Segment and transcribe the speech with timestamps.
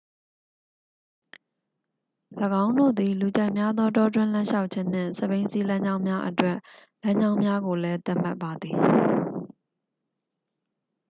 [2.63, 6.57] ၎င်းတို့သည် လူကြိုက်များသော တောတွင်းလမ်းလျှောက်ခြင်းနှင့် စက်ဘီးစီးလမ်းကြောင်းများအတွက်
[7.03, 8.75] လမ်းကြောင်းများကိုလည်း သတ်မှတ်ပါသည်